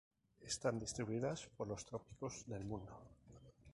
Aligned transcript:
Están 0.39 0.79
distribuidas 0.79 1.47
por 1.55 1.67
los 1.67 1.85
trópicos 1.85 2.43
del 2.47 2.65
mundo. 2.65 2.91